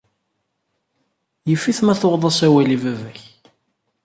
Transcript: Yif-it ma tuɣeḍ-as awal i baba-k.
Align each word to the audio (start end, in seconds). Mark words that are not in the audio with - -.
Yif-it 1.49 1.79
ma 1.83 1.95
tuɣeḍ-as 1.99 2.39
awal 2.47 2.69
i 2.75 2.77
baba-k. 2.83 3.19